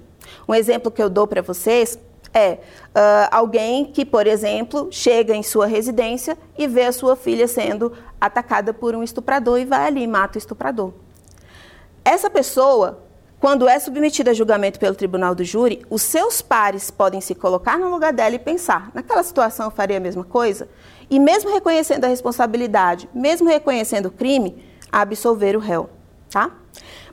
[0.47, 1.99] Um exemplo que eu dou para vocês
[2.33, 7.47] é uh, alguém que, por exemplo, chega em sua residência e vê a sua filha
[7.47, 10.93] sendo atacada por um estuprador e vai ali e mata o estuprador.
[12.03, 13.03] Essa pessoa,
[13.39, 17.77] quando é submetida a julgamento pelo tribunal do júri, os seus pares podem se colocar
[17.77, 20.67] no lugar dela e pensar: naquela situação eu faria a mesma coisa?
[21.09, 25.89] E mesmo reconhecendo a responsabilidade, mesmo reconhecendo o crime, absolver o réu,
[26.29, 26.51] tá?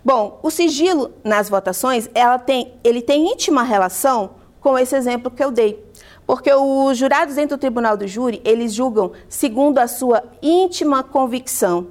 [0.05, 5.43] Bom, o sigilo nas votações, ela tem, ele tem íntima relação com esse exemplo que
[5.43, 5.85] eu dei.
[6.27, 11.89] Porque os jurados dentro do tribunal do júri, eles julgam segundo a sua íntima convicção.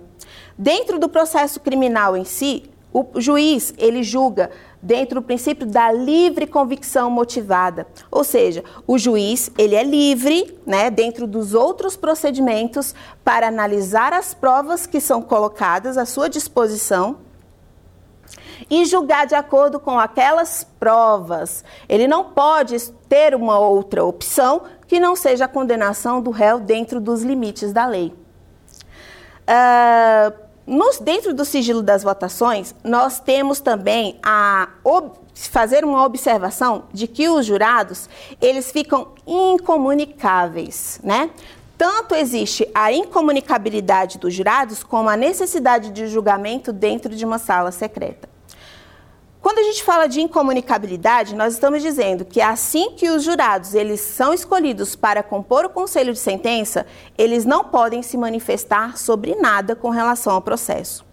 [0.57, 4.49] Dentro do processo criminal em si, o juiz, ele julga
[4.81, 7.85] dentro do princípio da livre convicção motivada.
[8.09, 14.33] Ou seja, o juiz, ele é livre, né, dentro dos outros procedimentos para analisar as
[14.33, 17.17] provas que são colocadas à sua disposição
[18.69, 21.63] e julgar de acordo com aquelas provas.
[21.87, 27.01] Ele não pode ter uma outra opção que não seja a condenação do réu dentro
[27.01, 28.13] dos limites da lei.
[29.49, 36.83] Uh, nos, dentro do sigilo das votações, nós temos também a ob, fazer uma observação
[36.93, 38.07] de que os jurados
[38.39, 41.31] eles ficam incomunicáveis, né?
[41.75, 47.71] Tanto existe a incomunicabilidade dos jurados como a necessidade de julgamento dentro de uma sala
[47.71, 48.28] secreta.
[49.41, 54.01] Quando a gente fala de incomunicabilidade, nós estamos dizendo que assim que os jurados eles
[54.01, 56.85] são escolhidos para compor o conselho de sentença,
[57.17, 61.05] eles não podem se manifestar sobre nada com relação ao processo.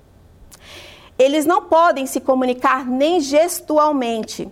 [1.17, 4.51] Eles não podem se comunicar nem gestualmente,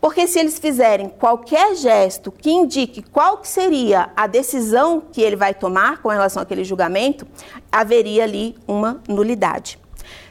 [0.00, 5.36] porque se eles fizerem qualquer gesto que indique qual que seria a decisão que ele
[5.36, 7.24] vai tomar com relação àquele julgamento,
[7.70, 9.81] haveria ali uma nulidade.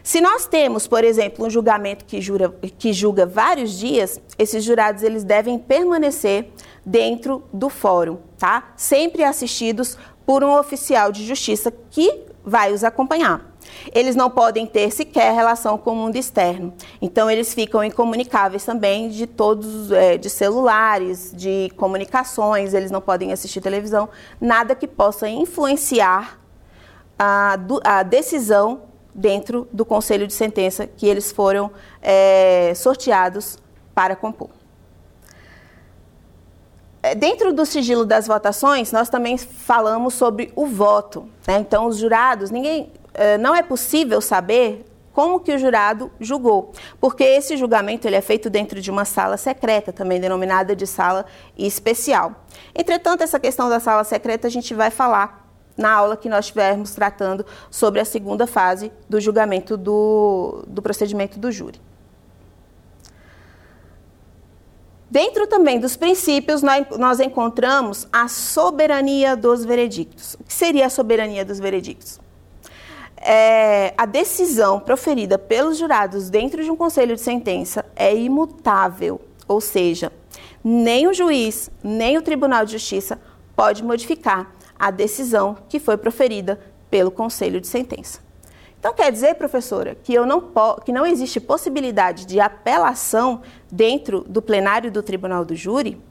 [0.04, 5.04] Se nós temos, por exemplo, um julgamento que, jura, que julga vários dias, esses jurados
[5.04, 6.52] eles devem permanecer
[6.86, 8.74] dentro do fórum, tá?
[8.76, 13.52] Sempre assistidos por um oficial de justiça que vai os acompanhar.
[13.94, 16.74] Eles não podem ter sequer relação com o mundo externo.
[17.00, 23.32] Então, eles ficam incomunicáveis também de todos, é, de celulares, de comunicações, eles não podem
[23.32, 24.10] assistir televisão,
[24.40, 26.40] nada que possa influenciar
[27.18, 31.72] a, a decisão dentro do conselho de sentença que eles foram
[32.02, 33.58] é, sorteados
[33.94, 34.50] para compor.
[37.04, 41.28] É, dentro do sigilo das votações, nós também falamos sobre o voto.
[41.48, 41.58] Né?
[41.60, 47.24] Então, os jurados, ninguém, é, não é possível saber como que o jurado julgou, porque
[47.24, 51.26] esse julgamento ele é feito dentro de uma sala secreta, também denominada de sala
[51.58, 52.46] especial.
[52.74, 55.41] Entretanto, essa questão da sala secreta a gente vai falar
[55.82, 61.40] na aula que nós estivermos tratando sobre a segunda fase do julgamento do, do procedimento
[61.40, 61.82] do júri.
[65.12, 70.36] Dentro também dos princípios, nós, nós encontramos a soberania dos veredictos.
[70.36, 72.18] O que seria a soberania dos veredictos?
[73.18, 79.60] É, a decisão proferida pelos jurados dentro de um conselho de sentença é imutável, ou
[79.60, 80.14] seja,
[80.64, 83.20] nem o juiz, nem o Tribunal de Justiça
[83.54, 84.50] pode modificar
[84.82, 88.20] a decisão que foi proferida pelo conselho de sentença.
[88.80, 90.52] Então quer dizer, professora, que, eu não
[90.84, 96.02] que não existe possibilidade de apelação dentro do plenário do tribunal do júri?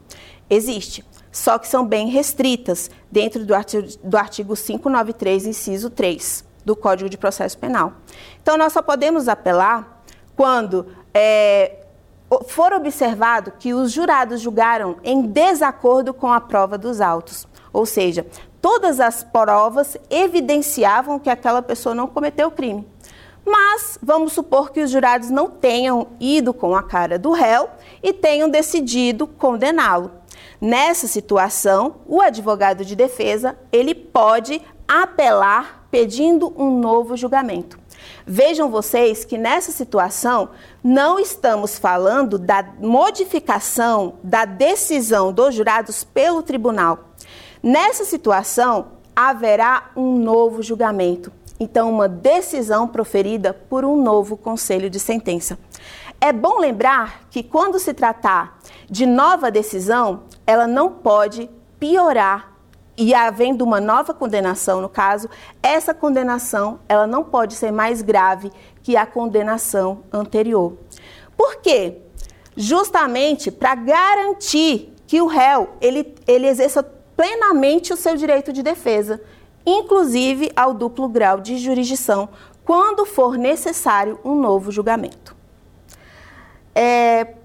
[0.49, 6.73] Existe, só que são bem restritas dentro do artigo, do artigo 593, inciso 3 do
[6.73, 7.91] Código de Processo Penal.
[8.41, 10.01] Então nós só podemos apelar
[10.33, 11.83] quando é,
[12.47, 17.45] for observado que os jurados julgaram em desacordo com a prova dos autos.
[17.73, 18.25] Ou seja,
[18.61, 22.87] todas as provas evidenciavam que aquela pessoa não cometeu o crime.
[23.45, 27.69] Mas vamos supor que os jurados não tenham ido com a cara do réu
[28.03, 30.11] e tenham decidido condená-lo.
[30.59, 37.79] Nessa situação, o advogado de defesa, ele pode apelar pedindo um novo julgamento.
[38.25, 40.49] Vejam vocês que nessa situação
[40.83, 47.10] não estamos falando da modificação da decisão dos jurados pelo tribunal,
[47.63, 54.99] Nessa situação, haverá um novo julgamento, então, uma decisão proferida por um novo conselho de
[54.99, 55.59] sentença.
[56.19, 58.57] É bom lembrar que, quando se tratar
[58.89, 61.47] de nova decisão, ela não pode
[61.79, 62.51] piorar
[62.97, 65.29] e havendo uma nova condenação no caso,
[65.61, 70.77] essa condenação ela não pode ser mais grave que a condenação anterior.
[71.37, 71.99] Por quê?
[72.55, 76.83] Justamente para garantir que o réu ele, ele exerça
[77.21, 79.21] plenamente o seu direito de defesa,
[79.63, 82.29] inclusive ao duplo grau de jurisdição,
[82.65, 85.35] quando for necessário um novo julgamento.
[86.73, 87.35] É,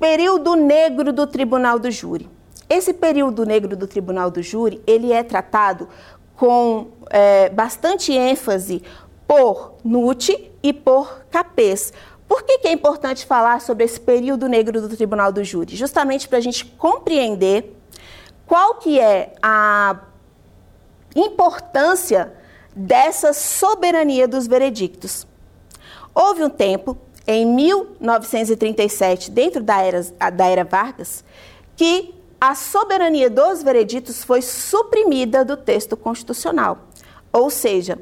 [0.00, 2.26] período negro do Tribunal do Júri.
[2.70, 5.90] Esse período negro do Tribunal do Júri, ele é tratado
[6.34, 8.82] com é, bastante ênfase
[9.28, 11.92] por Nutt e por Capês.
[12.32, 15.76] Por que, que é importante falar sobre esse período negro do Tribunal do Júri?
[15.76, 17.76] Justamente para a gente compreender
[18.46, 20.00] qual que é a
[21.14, 22.32] importância
[22.74, 25.26] dessa soberania dos veredictos.
[26.14, 31.22] Houve um tempo, em 1937, dentro da era, da era Vargas,
[31.76, 36.88] que a soberania dos veredictos foi suprimida do texto constitucional.
[37.30, 37.98] Ou seja,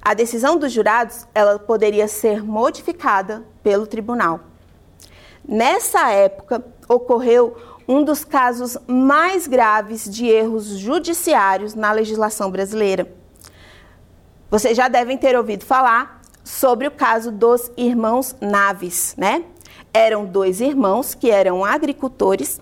[0.00, 4.40] a decisão dos jurados ela poderia ser modificada pelo tribunal.
[5.46, 13.12] Nessa época, ocorreu um dos casos mais graves de erros judiciários na legislação brasileira.
[14.50, 19.44] Vocês já devem ter ouvido falar sobre o caso dos irmãos Naves, né?
[19.92, 22.60] Eram dois irmãos que eram agricultores,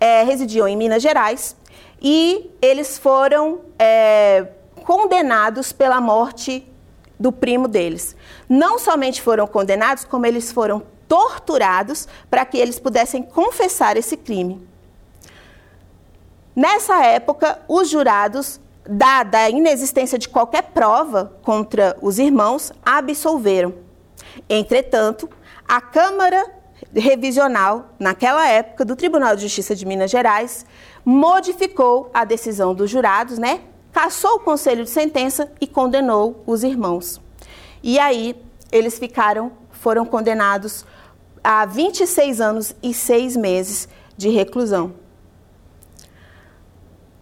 [0.00, 1.56] é, residiam em Minas Gerais
[2.00, 4.48] e eles foram é,
[4.82, 6.66] condenados pela morte
[7.18, 8.16] do primo deles.
[8.48, 14.66] Não somente foram condenados, como eles foram torturados para que eles pudessem confessar esse crime.
[16.54, 23.74] Nessa época, os jurados, dada a inexistência de qualquer prova contra os irmãos, absolveram.
[24.48, 25.28] Entretanto,
[25.66, 26.44] a Câmara
[26.94, 30.64] Revisional, naquela época, do Tribunal de Justiça de Minas Gerais,
[31.04, 33.60] modificou a decisão dos jurados, né?
[33.92, 37.23] Cassou o conselho de sentença e condenou os irmãos.
[37.86, 38.34] E aí,
[38.72, 40.86] eles ficaram, foram condenados
[41.42, 44.94] a 26 anos e 6 meses de reclusão.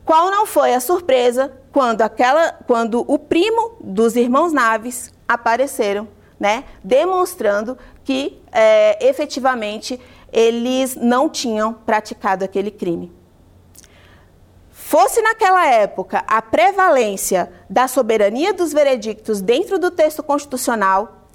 [0.04, 6.06] Qual não foi a surpresa quando, aquela, quando o primo dos irmãos Naves apareceram,
[6.38, 9.98] né, demonstrando que é, efetivamente
[10.32, 13.12] eles não tinham praticado aquele crime.
[14.92, 21.30] Fosse naquela época a prevalência da soberania dos veredictos dentro do texto constitucional,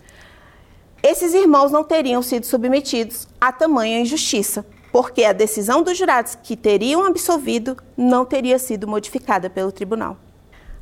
[1.02, 6.56] esses irmãos não teriam sido submetidos a tamanha injustiça, porque a decisão dos jurados que
[6.56, 10.18] teriam absolvido não teria sido modificada pelo tribunal.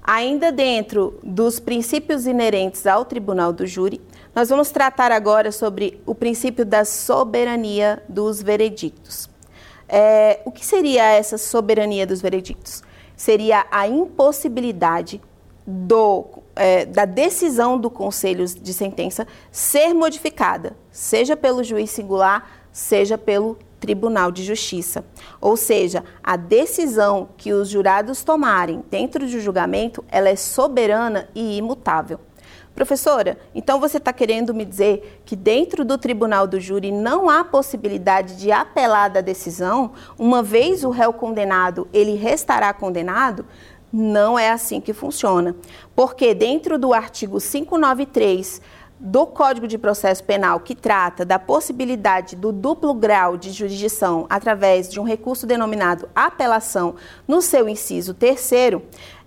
[0.03, 4.01] Ainda dentro dos princípios inerentes ao tribunal do júri,
[4.35, 9.33] nós vamos tratar agora sobre o princípio da soberania dos veredictos.
[9.87, 12.83] É, o que seria essa soberania dos veredictos?
[13.15, 15.21] Seria a impossibilidade
[15.65, 23.17] do, é, da decisão do conselho de sentença ser modificada, seja pelo juiz singular, seja
[23.17, 25.05] pelo Tribunal de Justiça.
[25.39, 31.57] Ou seja, a decisão que os jurados tomarem dentro do julgamento, ela é soberana e
[31.57, 32.19] imutável.
[32.75, 37.41] Professora, então você está querendo me dizer que dentro do tribunal do júri não há
[37.41, 39.93] possibilidade de apelar da decisão?
[40.19, 43.45] Uma vez o réu condenado, ele restará condenado?
[43.93, 45.55] Não é assim que funciona.
[45.95, 48.61] Porque dentro do artigo 593
[48.99, 54.89] do Código de Processo Penal, que trata da possibilidade do duplo grau de jurisdição através
[54.89, 58.83] de um recurso denominado apelação no seu inciso terceiro,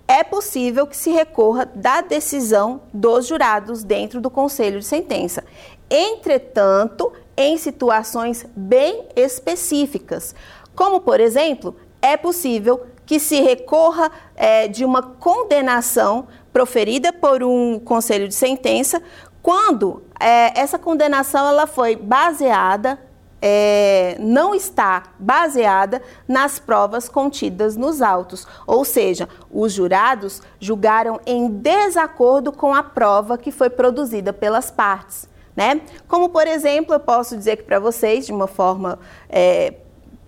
[0.09, 5.43] é possível que se recorra da decisão dos jurados dentro do conselho de sentença.
[5.87, 10.33] Entretanto, em situações bem específicas,
[10.75, 17.77] como, por exemplo, é possível que se recorra é, de uma condenação proferida por um
[17.77, 19.03] conselho de sentença
[19.43, 22.99] quando é, essa condenação ela foi baseada,
[23.41, 31.47] é, não está baseada nas provas contidas nos autos, ou seja, os jurados julgaram em
[31.49, 35.27] desacordo com a prova que foi produzida pelas partes.
[35.55, 35.81] Né?
[36.07, 38.97] Como, por exemplo, eu posso dizer que para vocês, de uma forma
[39.27, 39.73] é,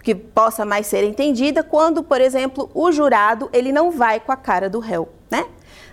[0.04, 4.36] que possa mais ser entendida, quando, por exemplo, o jurado ele não vai com a
[4.36, 5.08] cara do réu.
[5.30, 5.46] Né?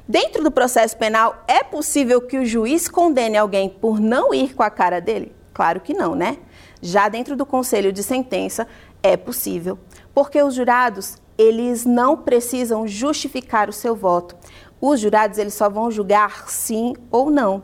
[0.08, 4.62] Dentro do processo penal, é possível que o juiz condene alguém por não ir com
[4.62, 5.32] a cara dele?
[5.52, 6.38] Claro que não, né?
[6.80, 8.66] Já dentro do conselho de sentença,
[9.02, 9.78] é possível,
[10.14, 14.36] porque os jurados, eles não precisam justificar o seu voto.
[14.80, 17.62] Os jurados, eles só vão julgar sim ou não.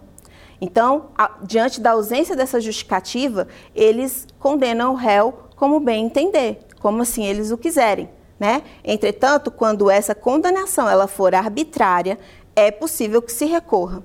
[0.61, 7.03] Então, a, diante da ausência dessa justificativa, eles condenam o réu como bem entender, como
[7.03, 8.09] assim eles o quiserem.
[8.39, 8.63] Né?
[8.83, 12.19] Entretanto, quando essa condenação ela for arbitrária,
[12.57, 14.03] é possível que se recorra.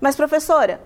[0.00, 0.80] Mas, professora,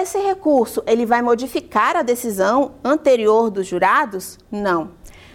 [0.00, 4.38] esse recurso ele vai modificar a decisão anterior dos jurados?
[4.50, 4.92] Não.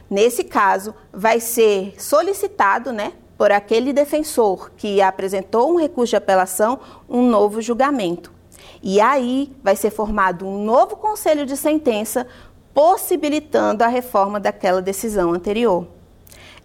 [0.10, 6.80] Nesse caso, vai ser solicitado, né, por aquele defensor que apresentou um recurso de apelação
[7.08, 8.34] um novo julgamento.
[8.82, 12.28] E aí vai ser formado um novo conselho de sentença,
[12.74, 15.88] possibilitando a reforma daquela decisão anterior.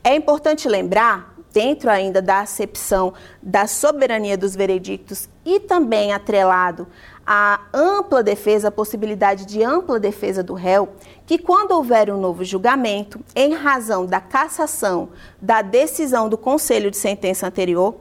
[0.02, 6.88] É importante lembrar, dentro ainda da acepção da soberania dos veredictos e também atrelado
[7.26, 10.90] à ampla defesa, a possibilidade de ampla defesa do réu,
[11.26, 15.10] que quando houver um novo julgamento, em razão da cassação
[15.40, 17.96] da decisão do conselho de sentença anterior,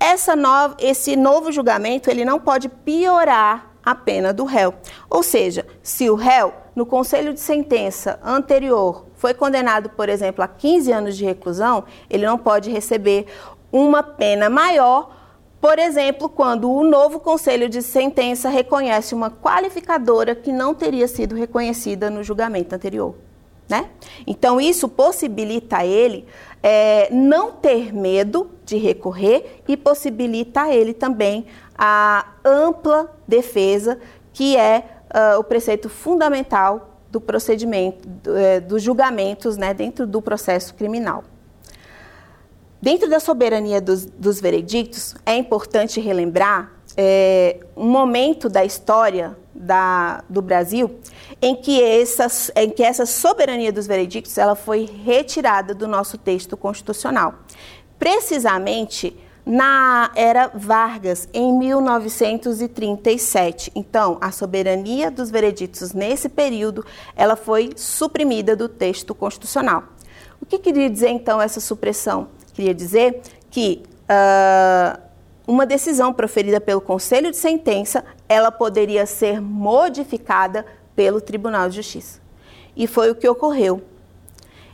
[0.00, 4.74] essa nova, esse novo julgamento ele não pode piorar a pena do réu.
[5.10, 10.48] Ou seja, se o réu, no conselho de sentença anterior, foi condenado, por exemplo, a
[10.48, 13.26] 15 anos de reclusão, ele não pode receber
[13.70, 15.21] uma pena maior,
[15.62, 21.36] por exemplo, quando o novo conselho de sentença reconhece uma qualificadora que não teria sido
[21.36, 23.14] reconhecida no julgamento anterior.
[23.68, 23.88] Né?
[24.26, 26.26] Então, isso possibilita a ele
[26.64, 31.46] é, não ter medo de recorrer e possibilita a ele também
[31.78, 34.00] a ampla defesa,
[34.32, 34.84] que é
[35.14, 41.22] uh, o preceito fundamental do procedimento, do, é, dos julgamentos né, dentro do processo criminal.
[42.82, 50.24] Dentro da soberania dos, dos veredictos, é importante relembrar é, um momento da história da,
[50.28, 50.98] do Brasil
[51.40, 52.26] em que, essa,
[52.56, 57.34] em que essa soberania dos veredictos ela foi retirada do nosso texto constitucional.
[58.00, 59.16] Precisamente
[59.46, 63.70] na era Vargas, em 1937.
[63.76, 69.84] Então, a soberania dos vereditos nesse período, ela foi suprimida do texto constitucional.
[70.40, 72.41] O que queria dizer, então, essa supressão?
[72.52, 75.00] Queria dizer que uh,
[75.46, 82.20] uma decisão proferida pelo Conselho de Sentença, ela poderia ser modificada pelo Tribunal de Justiça.
[82.76, 83.82] E foi o que ocorreu.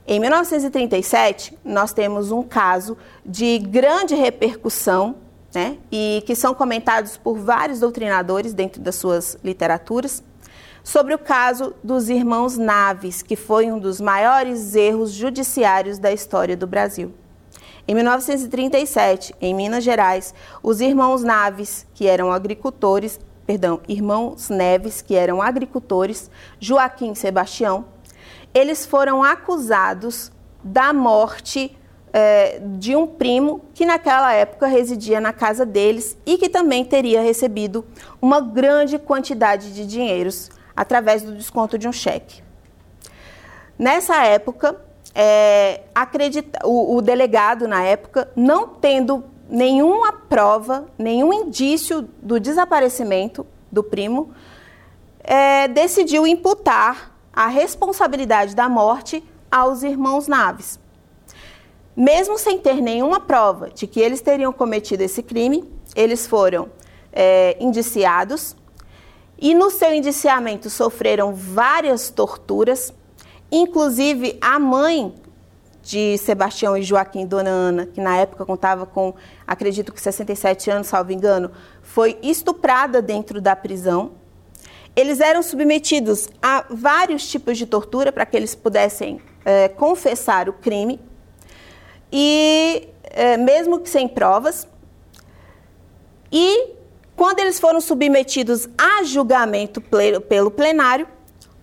[0.07, 5.17] Em 1937, nós temos um caso de grande repercussão,
[5.55, 10.23] né, e que são comentados por vários doutrinadores dentro das suas literaturas,
[10.83, 16.57] sobre o caso dos irmãos Naves, que foi um dos maiores erros judiciários da história
[16.57, 17.13] do Brasil.
[17.91, 25.15] Em 1937, em Minas Gerais, os irmãos Naves, que eram agricultores, perdão, irmãos Neves, que
[25.15, 26.31] eram agricultores,
[26.61, 27.87] Joaquim e Sebastião,
[28.53, 30.31] eles foram acusados
[30.63, 31.75] da morte
[32.13, 37.23] é, de um primo que naquela época residia na casa deles e que também teria
[37.23, 37.87] recebido
[38.21, 42.43] uma grande quantidade de dinheiros através do desconto de um cheque.
[43.79, 44.88] Nessa época,
[45.21, 53.45] é, acredita, o, o delegado, na época, não tendo nenhuma prova, nenhum indício do desaparecimento
[53.71, 54.31] do primo,
[55.25, 60.79] é, decidiu imputar a responsabilidade da morte aos irmãos Naves.
[61.97, 66.69] Mesmo sem ter nenhuma prova de que eles teriam cometido esse crime, eles foram
[67.13, 68.55] é, indiciados
[69.37, 72.95] e no seu indiciamento sofreram várias torturas,
[73.51, 75.15] inclusive a mãe
[75.83, 79.15] de Sebastião e Joaquim Dona Ana, que na época contava com,
[79.47, 81.51] acredito que 67 anos, salvo engano,
[81.83, 84.13] foi estuprada dentro da prisão
[84.99, 90.53] eles eram submetidos a vários tipos de tortura para que eles pudessem é, confessar o
[90.53, 91.01] crime,
[92.11, 94.67] e é, mesmo que sem provas.
[96.33, 96.71] E
[97.15, 101.07] quando eles foram submetidos a julgamento pelo plenário,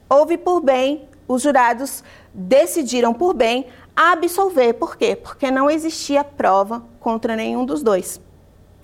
[0.10, 2.04] houve por bem, os jurados
[2.34, 4.74] decidiram por bem absolver.
[4.74, 5.16] Por quê?
[5.16, 8.22] Porque não existia prova contra nenhum dos dois.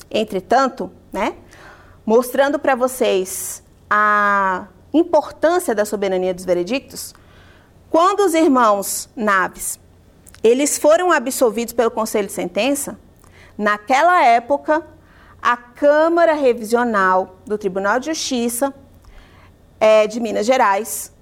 [0.10, 1.36] Entretanto, né,
[2.06, 7.14] mostrando para vocês a importância da soberania dos veredictos,
[7.90, 9.80] quando os irmãos Naves
[10.44, 12.98] eles foram absolvidos pelo Conselho de Sentença,
[13.58, 14.84] naquela época
[15.42, 18.74] a Câmara Revisional do Tribunal de Justiça
[19.80, 21.14] é, de Minas Gerais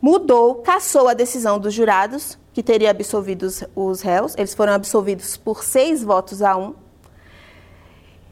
[0.00, 4.34] mudou, cassou a decisão dos jurados que teria absolvido os, réus.
[4.36, 6.74] Eles foram absolvidos por seis votos a um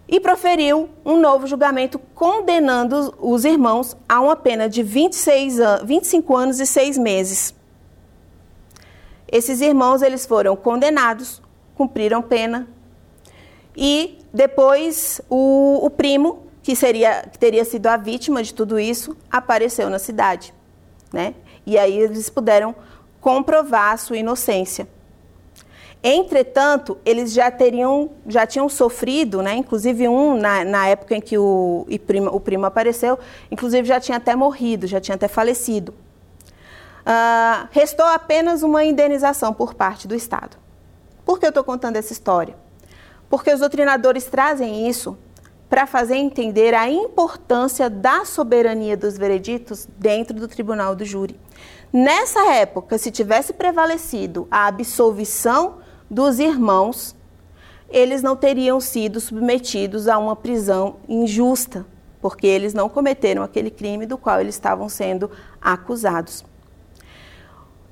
[0.08, 6.34] e proferiu um novo julgamento condenando os irmãos a uma pena de 26 an 25
[6.34, 7.54] anos e 6 meses.
[9.30, 11.42] Esses irmãos eles foram condenados,
[11.74, 12.66] cumpriram pena
[13.76, 19.14] e depois o, o primo que seria que teria sido a vítima de tudo isso
[19.30, 20.54] apareceu na cidade,
[21.12, 21.34] né?
[21.68, 22.74] E aí eles puderam
[23.20, 24.88] comprovar a sua inocência.
[26.02, 29.54] Entretanto, eles já teriam, já tinham sofrido, né?
[29.54, 31.86] Inclusive um na, na época em que o,
[32.32, 33.18] o primo apareceu,
[33.50, 35.92] inclusive já tinha até morrido, já tinha até falecido.
[37.00, 40.56] Uh, restou apenas uma indenização por parte do Estado.
[41.22, 42.56] Por que eu estou contando essa história?
[43.28, 45.18] Porque os doutrinadores trazem isso
[45.68, 51.38] para fazer entender a importância da soberania dos vereditos dentro do tribunal do júri.
[51.92, 55.76] Nessa época, se tivesse prevalecido a absolvição
[56.10, 57.16] dos irmãos,
[57.88, 61.86] eles não teriam sido submetidos a uma prisão injusta,
[62.20, 65.30] porque eles não cometeram aquele crime do qual eles estavam sendo
[65.60, 66.44] acusados.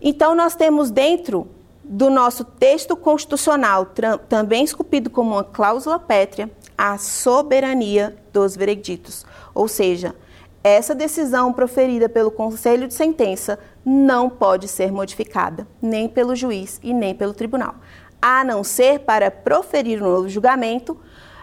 [0.01, 1.49] Então, nós temos dentro
[1.83, 3.87] do nosso texto constitucional,
[4.29, 9.25] também esculpido como uma cláusula pétrea, a soberania dos vereditos.
[9.55, 10.15] Ou seja,
[10.63, 13.59] essa decisão proferida pelo Conselho de Sentença
[13.89, 17.77] não pode ser modificada, nem pelo juiz e nem pelo tribunal,
[18.21, 20.99] a não ser para proferir um novo julgamento,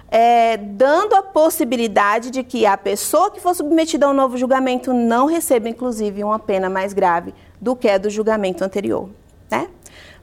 [0.10, 4.94] é, dando a possibilidade de que a pessoa que for submetida a um novo julgamento
[4.94, 9.10] não receba, inclusive, uma pena mais grave do que a do julgamento anterior.
[9.50, 9.70] Né?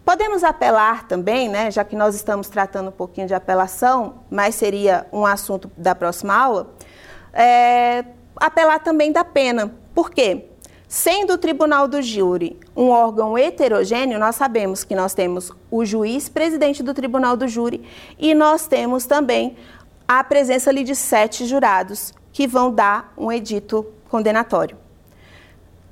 [0.05, 5.07] Podemos apelar também, né, já que nós estamos tratando um pouquinho de apelação, mas seria
[5.11, 6.75] um assunto da próxima aula,
[7.33, 8.05] é,
[8.37, 9.75] apelar também da pena.
[9.95, 10.50] Por quê?
[10.93, 16.29] Sendo o tribunal do júri um órgão heterogêneo, nós sabemos que nós temos o juiz
[16.29, 17.85] presidente do tribunal do júri
[18.19, 19.57] e nós temos também
[20.09, 24.77] a presença ali de sete jurados que vão dar um edito condenatório.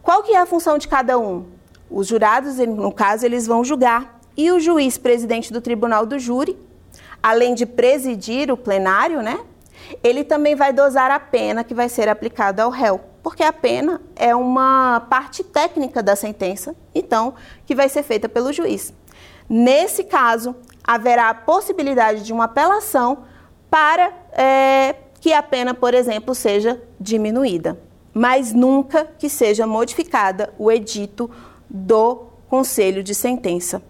[0.03, 1.47] Qual que é a função de cada um?
[1.89, 4.19] Os jurados, no caso, eles vão julgar.
[4.37, 6.59] E o juiz presidente do tribunal do júri,
[7.23, 9.39] além de presidir o plenário, né?
[10.03, 14.01] Ele também vai dosar a pena que vai ser aplicada ao réu, porque a pena
[14.17, 17.35] é uma parte técnica da sentença, então,
[17.67, 18.93] que vai ser feita pelo juiz.
[19.49, 20.55] Nesse caso,
[20.85, 23.25] haverá a possibilidade de uma apelação
[23.71, 27.79] para é, que a pena, por exemplo, seja diminuída,
[28.13, 31.31] mas nunca que seja modificada o edito
[31.69, 33.83] do conselho de sentença,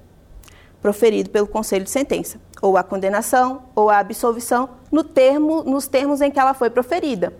[0.82, 6.20] proferido pelo conselho de sentença, ou a condenação ou a absolvição no termo, nos termos
[6.20, 7.32] em que ela foi proferida,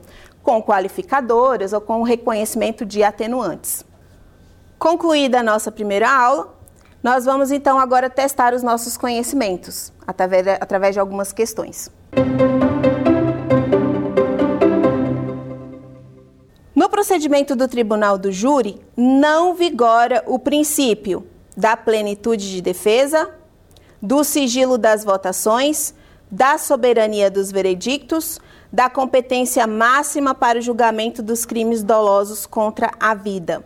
[0.49, 3.85] com qualificadoras ou com reconhecimento de atenuantes.
[4.79, 6.55] Concluída a nossa primeira aula,
[7.03, 11.91] nós vamos então agora testar os nossos conhecimentos através através de algumas questões.
[16.75, 23.35] No procedimento do tribunal do júri, não vigora o princípio da plenitude de defesa,
[24.01, 25.93] do sigilo das votações,
[26.31, 28.41] da soberania dos veredictos,
[28.73, 33.65] da competência máxima para o julgamento dos crimes dolosos contra a vida.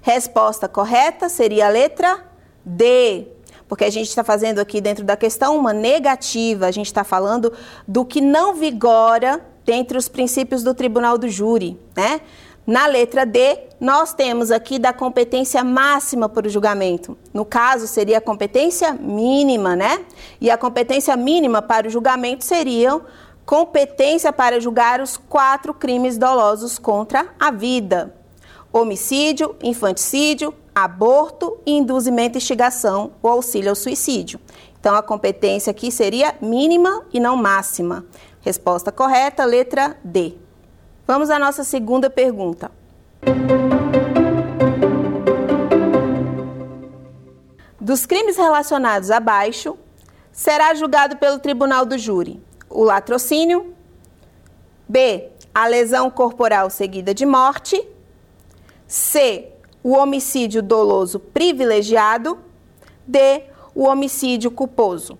[0.00, 2.24] Resposta correta seria a letra
[2.64, 3.26] D,
[3.66, 7.52] porque a gente está fazendo aqui dentro da questão uma negativa, a gente está falando
[7.86, 12.20] do que não vigora dentre os princípios do tribunal do júri, né?
[12.66, 17.16] Na letra D, nós temos aqui da competência máxima para o julgamento.
[17.32, 20.04] No caso, seria a competência mínima, né?
[20.38, 23.00] E a competência mínima para o julgamento seria
[23.48, 28.14] competência para julgar os quatro crimes dolosos contra a vida:
[28.70, 34.38] homicídio, infanticídio, aborto, induzimento e instigação ou auxílio ao suicídio.
[34.78, 38.04] Então, a competência aqui seria mínima e não máxima.
[38.42, 40.34] Resposta correta, letra D.
[41.06, 42.70] Vamos à nossa segunda pergunta.
[47.80, 49.78] Dos crimes relacionados abaixo,
[50.30, 53.74] será julgado pelo tribunal do júri o latrocínio,
[54.88, 57.86] B, a lesão corporal seguida de morte,
[58.86, 59.52] C,
[59.82, 62.38] o homicídio doloso privilegiado,
[63.06, 63.44] D,
[63.74, 65.18] o homicídio culposo.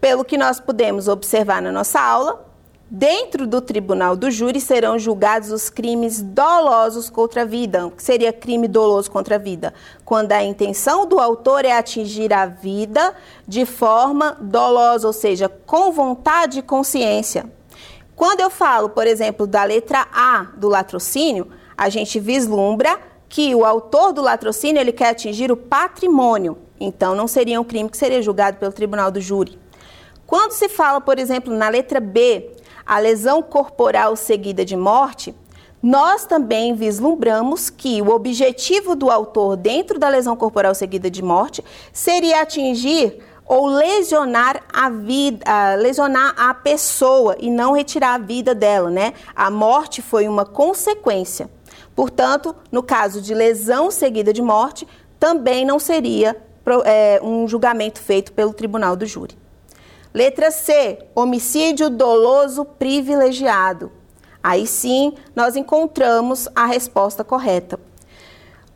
[0.00, 2.46] Pelo que nós pudemos observar na nossa aula,
[2.90, 7.86] dentro do tribunal do júri serão julgados os crimes dolosos contra a vida.
[7.86, 9.72] O que seria crime doloso contra a vida?
[10.04, 13.14] Quando a intenção do autor é atingir a vida
[13.48, 17.46] de forma dolosa, ou seja, com vontade e consciência.
[18.14, 23.64] Quando eu falo, por exemplo, da letra A do latrocínio, a gente vislumbra que o
[23.64, 26.56] autor do latrocínio ele quer atingir o patrimônio.
[26.78, 29.58] Então, não seria um crime que seria julgado pelo tribunal do júri.
[30.26, 32.52] Quando se fala, por exemplo, na letra B,
[32.86, 35.34] a lesão corporal seguida de morte,
[35.82, 41.62] nós também vislumbramos que o objetivo do autor dentro da lesão corporal seguida de morte
[41.92, 48.90] seria atingir ou lesionar a vida, lesionar a pessoa e não retirar a vida dela,
[48.90, 49.12] né?
[49.36, 51.50] A morte foi uma consequência.
[51.94, 54.88] Portanto, no caso de lesão seguida de morte,
[55.20, 56.34] também não seria
[56.84, 59.36] é, um julgamento feito pelo tribunal do júri.
[60.14, 63.90] Letra C, homicídio doloso privilegiado.
[64.40, 67.80] Aí sim, nós encontramos a resposta correta.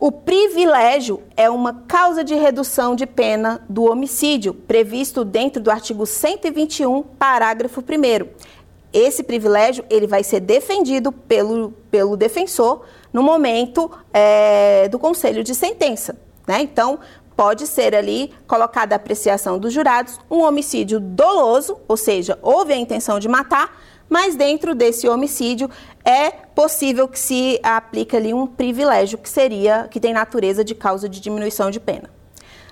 [0.00, 6.04] O privilégio é uma causa de redução de pena do homicídio, previsto dentro do artigo
[6.06, 8.48] 121, parágrafo 1
[8.92, 15.54] esse privilégio ele vai ser defendido pelo, pelo defensor no momento é, do conselho de
[15.54, 16.16] sentença.
[16.46, 16.62] Né?
[16.62, 16.98] Então,
[17.38, 22.76] pode ser ali colocada a apreciação dos jurados um homicídio doloso, ou seja, houve a
[22.76, 25.70] intenção de matar, mas dentro desse homicídio
[26.04, 31.08] é possível que se aplique ali um privilégio que seria, que tem natureza de causa
[31.08, 32.10] de diminuição de pena.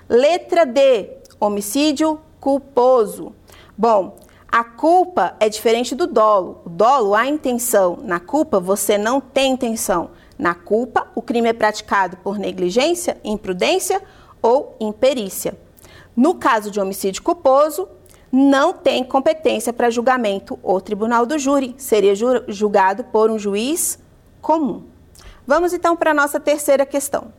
[0.09, 3.33] Letra D, homicídio culposo.
[3.79, 4.17] Bom,
[4.51, 6.63] a culpa é diferente do dolo.
[6.67, 8.01] O dolo há intenção.
[8.03, 10.11] Na culpa, você não tem intenção.
[10.37, 14.03] Na culpa, o crime é praticado por negligência, imprudência
[14.43, 15.57] ou imperícia.
[16.17, 17.89] No caso de homicídio culposo,
[18.31, 21.75] não tem competência para julgamento o tribunal do júri.
[21.79, 22.15] Seria
[22.49, 23.99] julgado por um juiz
[24.41, 24.85] comum.
[25.47, 27.33] Vamos então para a nossa terceira questão.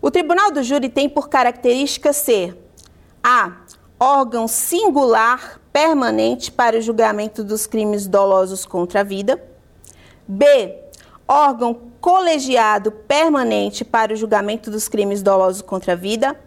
[0.00, 2.56] O tribunal do júri tem por característica ser
[3.22, 3.52] a.
[3.98, 9.42] órgão singular permanente para o julgamento dos crimes dolosos contra a vida.
[10.28, 10.85] B.
[11.28, 16.38] órgão colegiado permanente para o julgamento dos crimes dolosos contra a vida.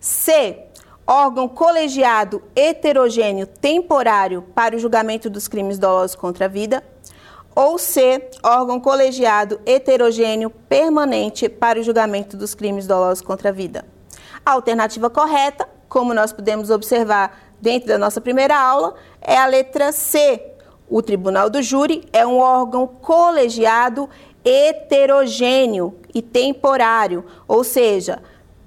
[0.00, 0.64] C.
[1.06, 6.82] órgão colegiado heterogêneo temporário para o julgamento dos crimes dolosos contra a vida
[7.56, 13.86] ou C, órgão colegiado heterogêneo permanente para o julgamento dos crimes dolosos contra a vida.
[14.44, 19.90] A alternativa correta, como nós podemos observar dentro da nossa primeira aula, é a letra
[19.90, 20.52] C.
[20.86, 24.08] O tribunal do júri é um órgão colegiado
[24.46, 28.22] heterogêneo e temporário, ou seja,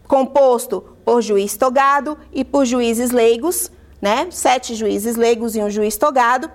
[0.05, 3.71] composto por juiz togado e por juízes leigos,
[4.01, 4.27] né?
[4.29, 6.51] Sete juízes leigos e um juiz togado.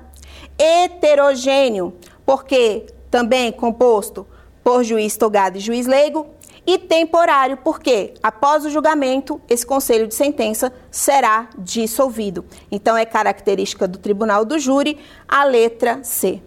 [0.59, 1.95] Heterogêneo,
[2.27, 4.27] porque também composto
[4.63, 6.27] por juiz togado e juiz leigo,
[6.67, 12.45] e temporário, porque após o julgamento, esse conselho de sentença será dissolvido.
[12.71, 14.99] Então, é característica do tribunal do júri
[15.29, 16.43] a letra C.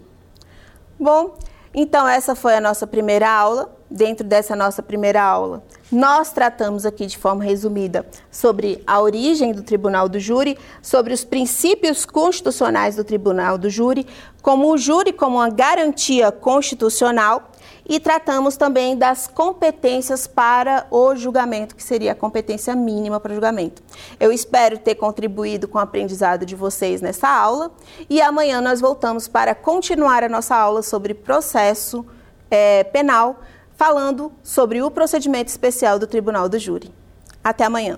[1.00, 1.38] Bom,
[1.74, 3.74] então essa foi a nossa primeira aula.
[3.90, 9.64] Dentro dessa nossa primeira aula, nós tratamos aqui de forma resumida sobre a origem do
[9.64, 14.06] Tribunal do Júri, sobre os princípios constitucionais do Tribunal do Júri,
[14.42, 17.50] como o júri como uma garantia constitucional
[17.88, 23.36] e tratamos também das competências para o julgamento, que seria a competência mínima para o
[23.36, 23.82] julgamento.
[24.20, 27.72] Eu espero ter contribuído com o aprendizado de vocês nessa aula
[28.10, 32.06] e amanhã nós voltamos para continuar a nossa aula sobre processo
[32.52, 33.40] é, penal
[33.76, 36.92] falando sobre o procedimento especial do Tribunal do Júri.
[37.44, 37.98] Até amanhã.